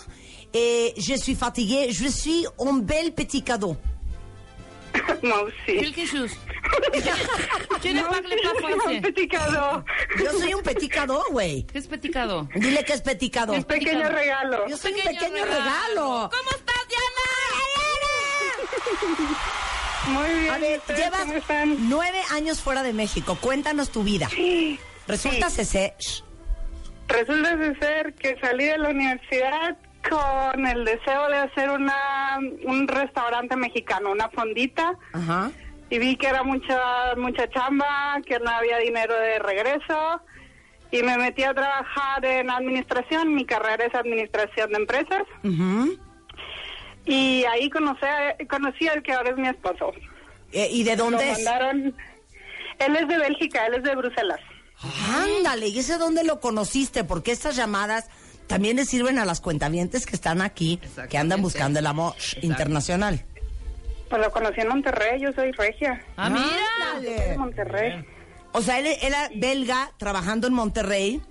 Et 0.54 0.94
je 0.98 1.16
suis 1.16 1.36
fatiguée. 1.36 1.92
Je 1.92 2.08
suis 2.08 2.46
un 2.60 2.74
bel 2.80 3.14
petit 3.14 3.42
cadeau. 3.44 3.76
Moi 5.24 5.44
aussi. 5.44 5.78
Quelque 5.78 6.06
chose. 6.06 6.32
Tu 7.82 7.94
ne 7.94 8.02
parles 8.02 8.22
pas 8.22 8.30
je 8.30 8.38
suis 8.38 8.48
un 8.48 8.78
français. 8.78 9.02
petit 9.02 9.28
cadeau. 9.28 9.84
Yo 10.20 10.32
soy 10.40 10.54
un 10.54 10.62
petit 10.62 10.88
cadeau, 10.88 11.24
güey. 11.32 11.66
¿Qué 11.66 11.80
es 11.80 11.88
peticado? 11.88 12.48
Dile 12.56 12.84
que 12.84 12.94
es 12.94 13.02
petit 13.02 13.32
cadeau. 13.32 13.56
Un 13.56 13.64
pequeño 13.64 14.08
regalo. 14.08 14.68
Yo 14.68 14.78
soy 14.78 14.92
un 14.94 15.02
pequeño 15.02 15.44
regalo. 15.44 16.30
¿Cómo 16.30 16.52
estás, 16.52 16.88
Diana? 16.88 17.28
Muy 20.08 20.40
bien. 20.40 20.54
A 20.54 20.58
ver, 20.58 20.80
¿ustedes 20.80 21.00
llevas 21.00 21.28
nueve 21.80 22.20
años 22.32 22.62
fuera 22.62 22.84
de 22.84 22.94
México. 22.94 23.38
Cuéntanos 23.40 23.92
tu 23.92 24.04
vida. 24.04 24.28
Resulta 25.08 25.50
ser... 25.50 25.94
Resulta 27.08 27.58
ser 27.80 28.14
que 28.14 28.38
salí 28.40 28.66
de 28.66 28.78
la 28.78 28.90
universidad 28.90 29.78
con 30.10 30.66
el 30.66 30.86
deseo 30.86 31.28
de 31.28 31.38
hacer 31.38 31.70
una 31.70 32.40
un 32.66 32.88
restaurante 32.88 33.56
mexicano, 33.56 34.12
una 34.12 34.30
fondita, 34.30 34.94
Ajá. 35.14 35.52
y 35.90 36.00
vi 36.00 36.16
que 36.16 36.28
era 36.28 36.44
mucha 36.44 36.80
mucha 37.18 37.50
chamba, 37.50 38.18
que 38.26 38.40
no 38.40 38.50
había 38.50 38.78
dinero 38.78 39.14
de 39.14 39.40
regreso, 39.40 40.22
y 40.90 41.04
me 41.04 41.18
metí 41.18 41.44
a 41.44 41.54
trabajar 41.54 42.24
en 42.26 42.50
administración. 42.50 43.36
Mi 43.36 43.46
carrera 43.46 43.86
es 43.86 43.94
administración 43.94 44.72
de 44.72 44.78
empresas, 44.78 45.24
Ujú. 45.44 45.98
Y 47.06 47.44
ahí 47.46 47.70
conocí, 47.70 48.06
conocí 48.50 48.88
al 48.88 49.02
que 49.04 49.14
ahora 49.14 49.32
es 49.32 49.38
mi 49.38 49.48
esposo. 49.48 49.92
Eh, 50.52 50.68
¿Y 50.72 50.84
de 50.84 50.96
Lo 50.98 51.06
dónde 51.06 51.32
es? 51.32 51.38
mandaron. 51.38 51.96
Él 52.80 52.96
es 52.96 53.08
de 53.08 53.18
Bélgica, 53.18 53.66
él 53.68 53.76
es 53.76 53.84
de 53.84 53.96
Bruselas. 53.96 54.40
Ándale, 55.14 55.68
¿y 55.68 55.80
ese 55.80 55.98
dónde 55.98 56.24
lo 56.24 56.40
conociste? 56.40 57.04
Porque 57.04 57.32
estas 57.32 57.56
llamadas 57.56 58.08
también 58.48 58.78
le 58.78 58.86
sirven 58.86 59.20
a 59.20 59.26
las 59.26 59.40
cuentavientes 59.40 60.06
que 60.06 60.16
están 60.16 60.42
aquí, 60.42 60.80
que 61.10 61.18
andan 61.18 61.42
buscando 61.42 61.80
el 61.80 61.88
amor 61.88 62.16
internacional. 62.42 63.24
Pues 64.10 64.22
lo 64.22 64.32
conocí 64.32 64.60
en 64.62 64.68
Monterrey, 64.68 65.22
yo 65.22 65.32
soy 65.34 65.52
regia. 65.52 66.04
Ah, 66.18 66.30
mira. 66.30 67.38
Monterrey. 67.38 68.04
O 68.52 68.62
sea, 68.62 68.80
él 68.80 68.88
él 68.88 68.98
era 69.02 69.30
belga 69.36 69.92
trabajando 69.98 70.48
en 70.48 70.54
Monterrey. 70.54 71.22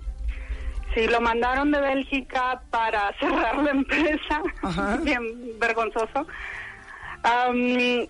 Sí, 0.93 1.07
lo 1.07 1.21
mandaron 1.21 1.71
de 1.71 1.79
Bélgica 1.79 2.61
para 2.69 3.13
cerrar 3.19 3.57
la 3.63 3.71
empresa. 3.71 4.41
Bien 5.03 5.59
vergonzoso. 5.59 6.27
Am, 7.23 7.57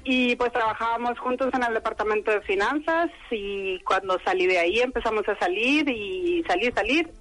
y 0.05 0.35
pues 0.37 0.53
trabajábamos 0.53 1.19
juntos 1.19 1.49
en 1.53 1.63
el 1.63 1.73
departamento 1.73 2.31
de 2.31 2.41
finanzas 2.41 3.09
y 3.29 3.77
cuando 3.81 4.17
salí 4.23 4.47
de 4.47 4.57
ahí 4.57 4.79
empezamos 4.79 5.27
a 5.27 5.37
salir 5.37 5.89
y 5.89 6.43
salir, 6.47 6.73
salir. 6.73 7.11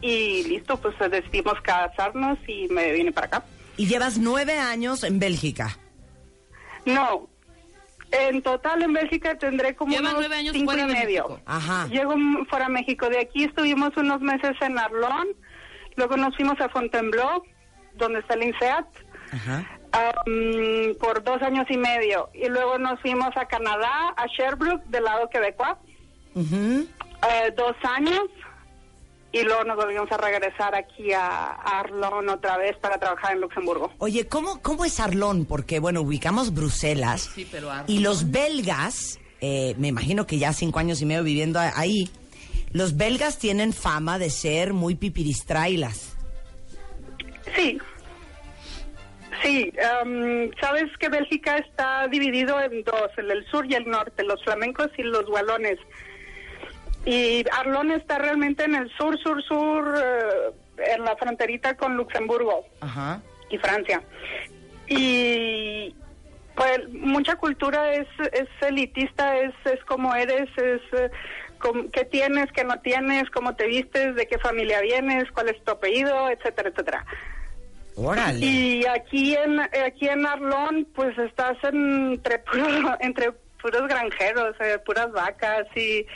Y 0.00 0.44
listo, 0.44 0.76
pues 0.78 0.94
decidimos 1.10 1.60
casarnos 1.62 2.38
y 2.48 2.66
me 2.68 2.90
vine 2.92 3.12
para 3.12 3.26
acá. 3.26 3.44
Y 3.76 3.86
llevas 3.86 4.18
nueve 4.18 4.58
años 4.58 5.04
en 5.04 5.18
Bélgica. 5.18 5.78
No, 6.86 7.28
en 8.12 8.42
total 8.42 8.82
en 8.82 8.92
Bélgica 8.92 9.36
tendré 9.38 9.74
como 9.74 9.92
Lleva 9.92 10.10
unos 10.10 10.20
nueve 10.20 10.36
años 10.36 10.52
cinco 10.52 10.72
fuera 10.72 10.86
y 10.86 10.88
de 10.88 11.00
medio. 11.00 11.28
México. 11.28 11.40
Ajá. 11.46 11.86
Llego 11.88 12.14
fuera 12.48 12.66
a 12.66 12.68
México. 12.68 13.08
De 13.08 13.18
aquí 13.20 13.44
estuvimos 13.44 13.96
unos 13.96 14.20
meses 14.20 14.52
en 14.60 14.78
Arlón, 14.78 15.28
luego 15.96 16.16
nos 16.16 16.34
fuimos 16.36 16.60
a 16.60 16.68
Fontainebleau, 16.68 17.42
donde 17.94 18.20
está 18.20 18.34
el 18.34 18.44
INSEAD, 18.44 18.84
Ajá. 19.32 19.78
am, 19.92 20.94
por 21.00 21.22
dos 21.24 21.40
años 21.42 21.66
y 21.70 21.76
medio. 21.76 22.28
Y 22.34 22.48
luego 22.48 22.78
nos 22.78 23.00
fuimos 23.00 23.30
a 23.36 23.46
Canadá, 23.46 24.14
a 24.16 24.26
Sherbrooke, 24.26 24.84
del 24.86 25.04
lado 25.04 25.28
quebecois, 25.30 25.76
eh, 26.36 27.52
dos 27.56 27.76
años. 27.84 28.22
Y 29.32 29.42
luego 29.44 29.64
nos 29.64 29.76
volvimos 29.76 30.10
a 30.12 30.18
regresar 30.18 30.74
aquí 30.74 31.12
a, 31.14 31.52
Arlón 31.52 32.28
otra 32.28 32.58
vez 32.58 32.76
para 32.76 32.98
trabajar 32.98 33.32
en 33.32 33.40
Luxemburgo. 33.40 33.90
Oye, 33.98 34.28
¿cómo, 34.28 34.60
¿cómo 34.60 34.84
es 34.84 35.00
Arlón? 35.00 35.46
Porque, 35.46 35.78
bueno, 35.78 36.02
ubicamos 36.02 36.52
Bruselas. 36.54 37.30
Sí, 37.34 37.48
pero 37.50 37.70
Arlón. 37.70 37.86
Y 37.88 38.00
los 38.00 38.30
belgas, 38.30 39.18
eh, 39.40 39.74
me 39.78 39.88
imagino 39.88 40.26
que 40.26 40.38
ya 40.38 40.52
cinco 40.52 40.78
años 40.80 41.00
y 41.00 41.06
medio 41.06 41.22
viviendo 41.24 41.58
a- 41.58 41.72
ahí, 41.76 42.10
los 42.72 42.96
belgas 42.98 43.38
tienen 43.38 43.72
fama 43.72 44.18
de 44.18 44.28
ser 44.28 44.74
muy 44.74 44.94
pipiristrailas. 44.96 46.14
Sí. 47.56 47.78
Sí, 49.42 49.72
am, 50.02 50.50
sabes 50.60 50.84
que 51.00 51.08
Bélgica 51.08 51.56
está 51.56 52.06
dividido 52.08 52.60
en 52.60 52.84
dos, 52.84 53.10
el 53.16 53.44
sur 53.50 53.66
y 53.68 53.74
el 53.74 53.88
norte, 53.88 54.22
los 54.24 54.42
flamencos 54.44 54.88
y 54.98 55.02
los 55.02 55.28
walones. 55.28 55.78
Y 57.04 57.44
Arlón 57.50 57.90
está 57.90 58.18
realmente 58.18 58.64
en 58.64 58.74
el 58.76 58.90
sur, 58.96 59.18
sur, 59.18 59.42
sur, 59.42 59.94
eh, 60.02 60.92
en 60.94 61.04
la 61.04 61.16
fronterita 61.16 61.76
con 61.76 61.96
Luxemburgo 61.96 62.64
Ajá. 62.80 63.20
y 63.50 63.58
Francia. 63.58 64.02
Y 64.88 65.94
pues 66.54 66.88
mucha 66.90 67.36
cultura 67.36 67.92
es, 67.94 68.06
es 68.32 68.48
elitista, 68.60 69.38
es, 69.38 69.54
es 69.64 69.82
como 69.84 70.14
eres, 70.14 70.48
es 70.58 70.80
eh, 70.92 71.10
com- 71.58 71.88
qué 71.90 72.04
tienes, 72.04 72.52
qué 72.52 72.62
no 72.64 72.78
tienes, 72.80 73.30
cómo 73.30 73.54
te 73.56 73.66
vistes, 73.66 74.14
de 74.14 74.26
qué 74.26 74.38
familia 74.38 74.80
vienes, 74.80 75.30
cuál 75.32 75.48
es 75.48 75.62
tu 75.64 75.72
apellido, 75.72 76.28
etcétera, 76.30 76.68
etcétera. 76.68 77.06
Órale. 77.96 78.44
Y 78.44 78.86
aquí 78.86 79.34
en 79.34 79.60
aquí 79.60 80.08
en 80.08 80.24
Arlón, 80.26 80.86
pues 80.94 81.16
estás 81.18 81.56
entre 81.64 82.38
puro- 82.44 82.96
entre 83.00 83.32
puros 83.60 83.88
granjeros, 83.88 84.54
eh, 84.60 84.78
puras 84.84 85.10
vacas 85.12 85.66
y 85.76 86.06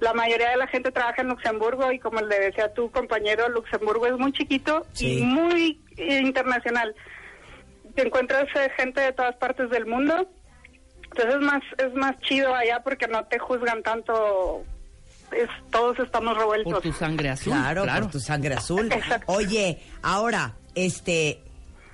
la 0.00 0.12
mayoría 0.12 0.50
de 0.50 0.56
la 0.56 0.66
gente 0.66 0.92
trabaja 0.92 1.22
en 1.22 1.28
Luxemburgo 1.28 1.90
y 1.92 1.98
como 1.98 2.20
le 2.20 2.38
decía 2.38 2.72
tu 2.74 2.90
compañero, 2.90 3.48
Luxemburgo 3.48 4.06
es 4.06 4.18
muy 4.18 4.32
chiquito 4.32 4.86
Sí. 4.92 5.18
y 5.18 5.22
muy 5.22 5.80
internacional. 5.96 6.94
Te 7.94 8.06
encuentras 8.06 8.44
eh, 8.56 8.70
gente 8.76 9.00
de 9.00 9.12
todas 9.12 9.34
partes 9.36 9.70
del 9.70 9.86
mundo. 9.86 10.28
Entonces 11.04 11.34
es 11.36 11.40
más 11.40 11.62
es 11.78 11.94
más 11.94 12.18
chido 12.20 12.54
allá 12.54 12.80
porque 12.84 13.08
no 13.08 13.24
te 13.24 13.38
juzgan 13.38 13.82
tanto. 13.82 14.64
Es, 15.32 15.48
todos 15.70 15.98
estamos 15.98 16.36
revueltos. 16.36 16.72
Por 16.74 16.82
tu 16.82 16.92
sangre 16.92 17.30
azul. 17.30 17.52
Claro, 17.52 17.84
por 18.02 18.10
tu 18.10 18.20
sangre 18.20 18.54
azul. 18.54 18.92
Exacto. 18.92 19.32
Oye, 19.32 19.80
ahora, 20.02 20.54
este, 20.74 21.40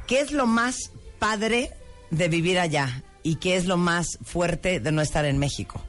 ¿qué 0.08 0.20
es 0.20 0.32
lo 0.32 0.46
más 0.46 0.90
padre 1.20 1.70
de 2.10 2.28
vivir 2.28 2.58
allá? 2.58 2.88
¿Y 3.22 3.36
qué 3.36 3.56
es 3.56 3.66
lo 3.66 3.76
más 3.76 4.18
fuerte 4.24 4.80
de 4.80 4.90
no 4.90 5.00
estar 5.02 5.24
en 5.24 5.38
México? 5.38 5.80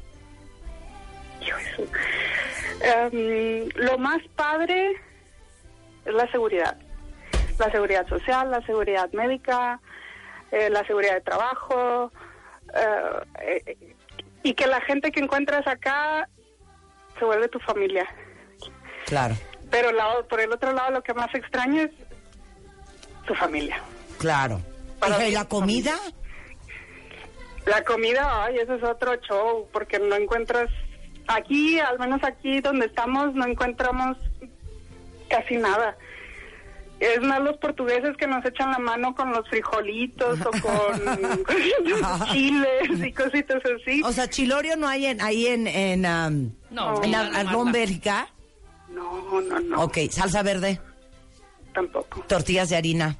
Em, 2.81 3.69
lo 3.75 3.97
más 3.97 4.21
padre 4.35 4.91
es 6.05 6.13
la 6.13 6.29
seguridad. 6.31 6.77
La 7.59 7.71
seguridad 7.71 8.07
social, 8.07 8.49
la 8.51 8.65
seguridad 8.65 9.11
médica, 9.13 9.79
eh, 10.51 10.69
la 10.69 10.85
seguridad 10.85 11.13
de 11.15 11.21
trabajo. 11.21 12.11
eh, 12.75 13.63
eh, 13.67 13.77
y 14.41 14.53
que 14.55 14.65
la 14.67 14.81
gente 14.81 15.11
que 15.11 15.19
encuentras 15.19 15.65
acá 15.67 16.27
se 17.19 17.23
vuelve 17.25 17.47
tu 17.47 17.59
familia. 17.59 18.05
Claro, 19.05 19.35
Pero 19.69 19.91
la- 19.91 20.23
por 20.27 20.39
el 20.39 20.51
otro 20.51 20.73
lado, 20.73 20.89
lo 20.91 21.03
que 21.03 21.13
más 21.13 21.33
extraño 21.35 21.83
es 21.83 21.91
tu 23.27 23.35
familia. 23.35 23.79
claro. 24.17 24.59
Para 24.99 25.27
¿y 25.27 25.31
la 25.33 25.45
comida? 25.47 25.93
La 27.65 27.83
comida, 27.83 28.45
ay, 28.45 28.57
eso 28.57 28.73
es 28.75 28.83
otro 28.83 29.15
show, 29.17 29.67
porque 29.71 29.99
no 29.99 30.15
encuentras, 30.15 30.69
aquí, 31.27 31.79
al 31.79 31.99
menos 31.99 32.23
aquí 32.23 32.59
donde 32.61 32.85
estamos, 32.87 33.33
no 33.33 33.45
encontramos 33.45 34.17
casi 35.29 35.57
nada. 35.57 35.95
Es 36.99 37.19
más 37.21 37.41
los 37.41 37.57
portugueses 37.57 38.15
que 38.17 38.27
nos 38.27 38.45
echan 38.45 38.71
la 38.71 38.79
mano 38.79 39.13
con 39.13 39.31
los 39.33 39.47
frijolitos 39.49 40.39
o 40.41 40.51
con 40.51 41.45
chiles 42.31 43.05
y 43.05 43.11
cositas 43.11 43.61
así. 43.65 44.01
O 44.03 44.11
sea, 44.13 44.29
chilorio 44.29 44.77
no 44.77 44.87
hay 44.87 45.07
en, 45.07 45.21
ahí 45.21 45.47
en, 45.47 45.67
en, 45.67 46.05
um, 46.05 46.51
No, 46.69 46.95
en 47.03 47.09
mira, 47.09 47.21
Ar- 47.21 47.31
la 47.33 47.39
Arlón, 47.41 47.65
marca. 47.65 47.79
Bélgica. 47.79 48.27
No, 48.89 49.41
no, 49.41 49.59
no, 49.59 49.81
Ok, 49.83 49.97
salsa 50.11 50.43
verde, 50.43 50.79
tampoco. 51.73 52.21
tortillas 52.27 52.69
de 52.69 52.77
harina, 52.77 53.17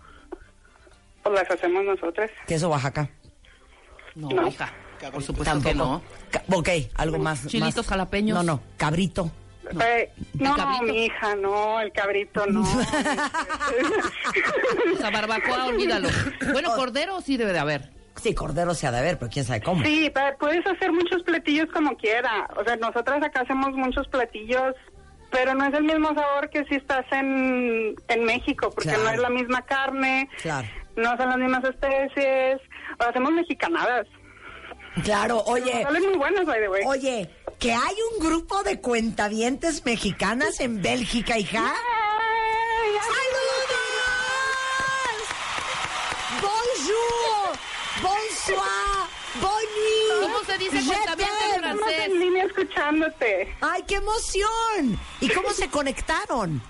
Pues 1.23 1.35
las 1.35 1.49
hacemos 1.51 1.83
nosotras. 1.83 2.29
queso 2.47 2.69
Oaxaca. 2.69 3.09
No, 4.15 4.30
No. 4.30 4.47
hija. 4.47 4.71
Por 5.12 5.21
supuesto 5.21 5.52
Tampoco. 5.52 5.69
que 5.69 5.76
no. 5.76 6.02
Ca- 6.32 6.43
ok, 6.49 6.69
algo 6.95 7.17
más. 7.19 7.45
Chilitos 7.47 7.76
más- 7.78 7.88
jalapeños. 7.88 8.38
No, 8.38 8.43
no, 8.43 8.62
cabrito. 8.78 9.30
Eh, 9.86 10.10
no, 10.36 10.56
cabrito? 10.56 10.84
mi 10.93 11.06
hija, 11.06 11.36
no, 11.36 11.80
el 11.82 11.91
cabrito 11.91 12.45
no. 12.47 12.63
Esa 14.93 15.10
barbacoa, 15.10 15.65
olvídalo. 15.65 16.10
Bueno, 16.52 16.71
cordero 16.76 17.21
sí 17.21 17.38
debe 17.38 17.54
de 17.54 17.60
haber. 17.60 17.89
Sí, 18.21 18.34
cordero 18.34 18.73
se 18.76 18.88
ha 18.88 18.91
de 18.91 19.02
ver, 19.02 19.17
pero 19.17 19.32
quién 19.32 19.45
sabe 19.45 19.62
cómo. 19.62 19.84
Sí, 19.84 20.12
puedes 20.39 20.65
hacer 20.67 20.91
muchos 20.91 21.23
platillos 21.23 21.67
como 21.73 21.95
quiera. 21.97 22.47
O 22.56 22.63
sea, 22.63 22.76
nosotras 22.78 23.21
acá 23.23 23.41
hacemos 23.41 23.71
muchos 23.73 24.08
platillos, 24.08 24.76
pero 25.32 25.56
no 25.56 25.65
es 25.65 25.73
el 25.73 25.84
mismo 25.84 26.13
sabor 26.13 26.49
que 26.49 26.63
si 26.65 26.76
estás 26.76 27.06
en, 27.12 27.95
en 28.08 28.23
México, 28.23 28.69
porque 28.69 28.89
Claro. 28.89 29.04
no 29.04 29.10
es 29.10 29.19
la 29.19 29.30
misma 29.30 29.62
carne, 29.63 30.30
Claro. 30.41 30.67
No 30.95 31.17
son 31.17 31.29
las 31.29 31.38
mismas 31.38 31.63
especies. 31.63 32.62
O 32.99 33.03
hacemos 33.03 33.32
mexicanadas. 33.32 34.08
Claro, 35.03 35.41
oye. 35.45 35.84
Salen 35.84 36.03
muy 36.10 36.17
buenas, 36.17 36.45
by 36.45 36.60
the 36.60 36.69
way. 36.69 36.84
Oye, 36.86 37.29
que 37.60 37.73
hay 37.73 37.95
un 38.13 38.25
grupo 38.27 38.62
de 38.63 38.79
cuentavientes 38.79 39.84
mexicanas 39.86 40.60
en 40.60 40.82
Bélgica, 40.82 41.38
hija. 41.39 41.73
¡Saludos! 43.01 43.34
¡Bonjour! 46.41 47.58
¡Bonsoir! 48.01 49.10
¡Bonjour! 49.41 50.21
¿Cómo 50.23 50.43
se 50.45 50.58
dice 50.58 50.77
Je 50.82 50.86
cuentaviente 50.93 51.45
en 51.56 51.62
francés? 51.62 52.06
en 52.06 52.19
línea 52.19 52.43
escuchándote. 52.45 53.56
¡Ay, 53.62 53.84
qué 53.88 53.95
emoción! 53.95 54.99
¿Y 55.21 55.29
cómo 55.29 55.49
se 55.51 55.69
conectaron? 55.69 56.62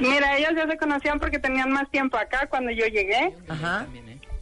Mira, 0.00 0.36
ellas 0.36 0.52
ya 0.56 0.66
se 0.66 0.76
conocían 0.76 1.20
porque 1.20 1.38
tenían 1.38 1.70
más 1.70 1.90
tiempo 1.90 2.16
acá 2.16 2.46
cuando 2.48 2.70
yo 2.70 2.86
llegué. 2.86 3.34
Ajá. 3.48 3.86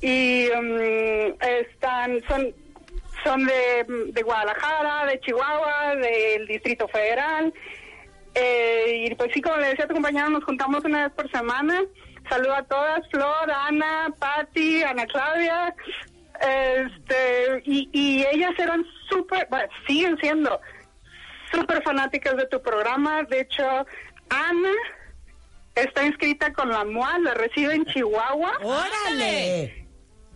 y 0.00 0.48
um, 0.50 1.34
están 1.40 2.22
son 2.26 2.54
son 3.24 3.44
de, 3.44 3.84
de 4.12 4.22
Guadalajara, 4.22 5.06
de 5.06 5.20
Chihuahua, 5.20 5.96
del 5.96 6.46
Distrito 6.46 6.88
Federal. 6.88 7.52
Eh, 8.34 9.06
y 9.10 9.14
pues 9.14 9.30
sí, 9.34 9.42
como 9.42 9.56
le 9.56 9.68
decía 9.68 9.84
a 9.84 9.88
tu 9.88 9.94
compañero, 9.94 10.30
nos 10.30 10.44
juntamos 10.44 10.84
una 10.84 11.04
vez 11.04 11.12
por 11.12 11.30
semana. 11.30 11.82
Saludo 12.28 12.54
a 12.54 12.62
todas, 12.62 13.00
Flor, 13.10 13.50
Ana, 13.52 14.14
Patti, 14.18 14.82
Ana 14.82 15.04
Claudia. 15.06 15.74
Este, 16.40 17.62
y, 17.66 17.90
y 17.92 18.24
ellas 18.32 18.52
eran 18.58 18.84
súper, 19.10 19.46
bueno, 19.50 19.68
siguen 19.86 20.16
siendo 20.18 20.60
súper 21.52 21.82
fanáticas 21.82 22.36
de 22.36 22.46
tu 22.46 22.62
programa. 22.62 23.24
De 23.24 23.40
hecho, 23.40 23.64
Ana 24.30 24.72
está 25.82 26.04
inscrita 26.04 26.52
con 26.52 26.68
la 26.68 26.84
MOA, 26.84 27.18
la 27.20 27.34
recibe 27.34 27.74
en 27.74 27.84
Chihuahua. 27.86 28.52
¡Órale! 28.62 29.86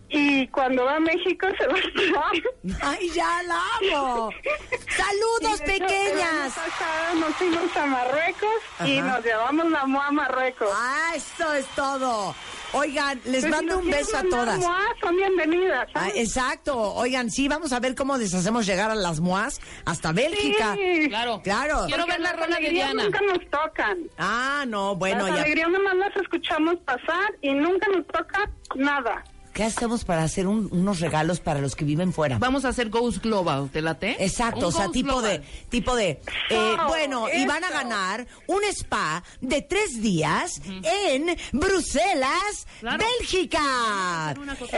Y 0.09 0.47
cuando 0.49 0.85
va 0.85 0.97
a 0.97 0.99
México 0.99 1.47
se 1.57 1.67
va 1.67 1.73
a 1.73 1.79
estar. 1.79 2.87
¡Ay, 2.89 3.09
ya 3.09 3.43
la 3.43 3.59
amo! 3.81 4.29
¡Saludos, 4.89 5.61
hecho, 5.61 5.65
pequeñas! 5.65 6.53
pasada 6.53 7.13
nos 7.15 7.35
fuimos 7.35 7.75
a 7.75 7.85
Marruecos 7.85 8.61
y 8.85 9.01
nos 9.01 9.23
llevamos 9.23 9.71
la 9.71 9.85
MOA 9.85 10.07
a 10.07 10.11
Marruecos. 10.11 10.69
Ah, 10.71 11.11
esto 11.15 11.53
es 11.53 11.65
todo. 11.75 12.35
Oigan, 12.75 13.19
les 13.25 13.41
Pues 13.41 13.43
si 13.43 13.49
mando 13.49 13.75
nos 13.75 13.83
un 13.85 13.91
beso 13.91 14.17
a 14.17 14.23
todas. 14.23 14.59
MOA, 14.59 14.79
son 15.01 15.15
bienvenidas. 15.15 15.87
Ah, 15.93 16.09
exacto. 16.13 16.77
Oigan, 16.95 17.31
sí, 17.31 17.47
vamos 17.47 17.71
a 17.71 17.79
ver 17.79 17.95
cómo 17.95 18.17
les 18.17 18.33
hacemos 18.33 18.65
llegar 18.65 18.91
a 18.91 18.95
las 18.95 19.19
MOAS 19.21 19.61
hasta 19.85 20.11
Bélgica. 20.11 20.75
Sí. 20.75 21.07
Claro. 21.07 21.41
Claro. 21.43 21.85
Quiero 21.87 22.05
ver 22.05 22.19
la 22.19 22.33
rola 22.33 22.57
de 22.59 22.69
Diana. 22.69 23.03
nunca 23.05 23.19
nos 23.21 23.49
tocan. 23.49 23.97
Ah, 24.17 24.65
no, 24.67 24.95
bueno, 24.95 25.25
las 25.27 25.35
ya. 25.37 25.41
alegrías 25.43 25.69
nomás 25.69 25.95
las 25.95 26.15
escuchamos 26.17 26.75
pasar 26.85 27.33
y 27.41 27.53
nunca 27.53 27.87
nos 27.95 28.05
toca 28.07 28.49
nada. 28.75 29.23
¿Qué 29.55 29.63
hacemos 29.63 30.03
para 30.03 30.21
hacer 30.23 30.47
un- 30.47 30.67
unos 30.73 30.99
regalos 30.99 31.39
para 31.39 31.61
los 31.61 31.77
que 31.77 31.85
viven 31.85 32.11
fuera? 32.11 32.37
Vamos 32.39 32.65
a 32.65 32.67
hacer 32.67 32.89
Ghost 32.89 33.23
Global, 33.23 33.69
¿te 33.71 33.81
late? 33.81 34.17
Exacto, 34.19 34.59
Un 34.59 34.63
o 34.65 34.71
sea, 34.71 34.81
Ghost 34.87 34.93
tipo 34.93 35.07
Global. 35.13 35.39
de, 35.41 35.47
tipo 35.69 35.95
de, 35.95 36.19
eh, 36.49 36.75
bueno, 36.89 37.27
y 37.33 37.45
van 37.45 37.63
a 37.63 37.69
ganar 37.71 38.27
un 38.47 38.61
spa 38.65 39.23
de 39.39 39.61
tres 39.61 40.01
días 40.01 40.61
en 40.83 41.37
Bruselas, 41.53 42.67
Claro. 42.81 42.97
Bélgica. 43.17 44.35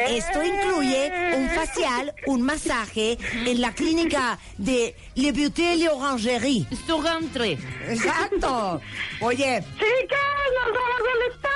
Esto 0.09 0.43
incluye 0.43 1.11
un 1.35 1.49
facial, 1.49 2.13
un 2.27 2.43
masaje 2.43 3.17
en 3.33 3.59
la 3.59 3.73
clínica 3.73 4.37
de 4.59 4.95
Le 5.15 5.31
Beauté 5.31 5.73
et 5.73 5.77
l'Orangerie. 5.83 6.67
Exacto. 7.89 8.79
Oye, 9.21 9.63
Chicas, 9.73 10.47
nos 10.53 10.71
vamos 10.71 11.01
al 11.15 11.31
spa. 11.33 11.49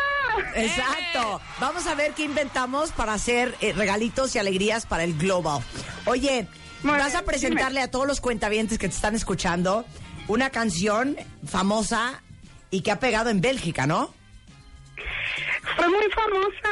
Exacto. 0.55 1.41
Vamos 1.59 1.87
a 1.87 1.95
ver 1.95 2.13
qué 2.13 2.23
inventamos 2.23 2.91
para 2.91 3.13
hacer 3.13 3.55
eh, 3.61 3.73
regalitos 3.73 4.35
y 4.35 4.39
alegrías 4.39 4.85
para 4.85 5.03
el 5.03 5.17
Global. 5.17 5.61
Oye, 6.05 6.47
Muy 6.83 6.97
vas 6.97 7.07
bien, 7.11 7.17
a 7.17 7.21
presentarle 7.25 7.81
a 7.81 7.89
todos 7.91 8.07
los 8.07 8.21
cuentavientes 8.21 8.77
que 8.77 8.87
te 8.87 8.95
están 8.95 9.15
escuchando 9.15 9.85
una 10.27 10.49
canción 10.49 11.17
famosa 11.45 12.21
y 12.69 12.81
que 12.81 12.91
ha 12.91 12.99
pegado 12.99 13.29
en 13.29 13.41
Bélgica, 13.41 13.85
¿no? 13.87 14.13
Fue 15.75 15.87
muy 15.87 16.09
famosa 16.11 16.69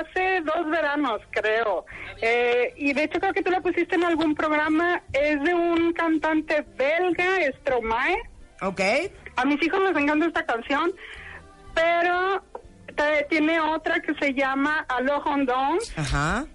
hace 0.00 0.40
dos 0.42 0.70
veranos, 0.70 1.20
creo. 1.30 1.84
Eh, 2.20 2.72
y 2.76 2.92
de 2.92 3.04
hecho 3.04 3.20
creo 3.20 3.32
que 3.32 3.42
tú 3.42 3.50
la 3.50 3.60
pusiste 3.60 3.94
en 3.96 4.04
algún 4.04 4.34
programa. 4.34 5.02
Es 5.12 5.42
de 5.42 5.54
un 5.54 5.92
cantante 5.92 6.64
belga, 6.76 7.24
Stromae. 7.60 8.16
Ok. 8.62 8.80
A 9.36 9.44
mis 9.44 9.62
hijos 9.62 9.80
les 9.80 9.96
encanta 9.96 10.26
esta 10.26 10.46
canción, 10.46 10.92
pero 11.74 12.42
tiene 13.28 13.60
otra 13.60 14.00
que 14.00 14.14
se 14.14 14.32
llama 14.34 14.84
Alors 14.88 15.22
on 15.26 15.44
danse 15.46 15.92
Ajá. 15.96 16.46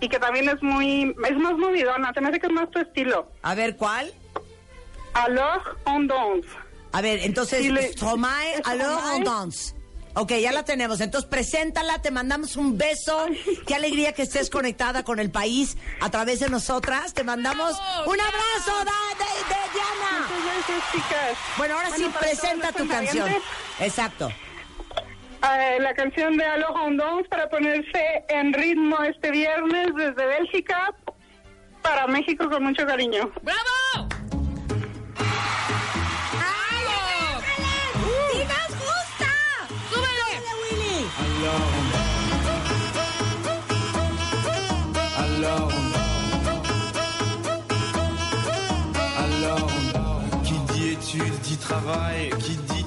y 0.00 0.08
que 0.08 0.18
también 0.18 0.48
es 0.48 0.62
muy, 0.62 1.14
es 1.28 1.36
más 1.36 1.54
movidona. 1.54 2.12
Se 2.14 2.20
me 2.20 2.28
hace 2.28 2.40
que 2.40 2.46
es 2.46 2.52
más 2.52 2.70
tu 2.70 2.78
estilo. 2.78 3.30
A 3.42 3.54
ver, 3.54 3.76
¿cuál? 3.76 4.12
Danse. 6.08 6.48
A 6.92 7.00
ver, 7.00 7.20
entonces, 7.22 7.92
Stromae. 7.92 8.62
on 8.66 9.24
danse. 9.24 9.74
Ok, 10.16 10.30
ya 10.34 10.52
la 10.52 10.64
tenemos. 10.64 11.00
Entonces, 11.00 11.28
preséntala, 11.28 12.00
te 12.00 12.12
mandamos 12.12 12.54
un 12.56 12.78
beso. 12.78 13.26
Qué 13.66 13.74
alegría 13.74 14.12
que 14.12 14.22
estés 14.22 14.48
conectada 14.48 15.02
con 15.02 15.18
el 15.18 15.30
país 15.32 15.76
a 16.00 16.08
través 16.10 16.38
de 16.38 16.48
nosotras. 16.48 17.14
Te 17.14 17.24
mandamos 17.24 17.72
un 18.06 18.20
abrazo 18.20 18.84
da- 18.84 19.16
de, 19.18 19.24
de 19.48 19.60
Diana. 19.72 20.28
Muchas 20.28 20.44
gracias, 20.44 20.92
chicas. 20.92 21.38
Bueno, 21.58 21.74
ahora 21.76 21.90
sí, 21.96 22.08
presenta 22.20 22.70
tu 22.72 22.86
canción. 22.86 23.28
Exacto. 23.80 24.30
Eh, 25.44 25.78
la 25.80 25.94
canción 25.94 26.36
de 26.36 26.44
on 26.82 26.96
danse 26.96 27.28
para 27.28 27.48
ponerse 27.48 28.24
en 28.28 28.52
ritmo 28.52 29.02
este 29.02 29.30
viernes 29.30 29.88
desde 29.94 30.26
Bélgica 30.26 30.94
para 31.82 32.06
México 32.06 32.48
con 32.48 32.64
mucho 32.64 32.86
cariño. 32.86 33.30
¡Bravo! 33.42 34.08
¡Y 38.32 38.38
nos 38.38 38.70
gusta! 38.80 39.32
Qui 50.44 50.58
dit 50.72 50.92
études 50.92 51.40
dit 51.42 51.60
travail, 51.60 52.30
qui 52.38 52.56
dit 52.56 52.83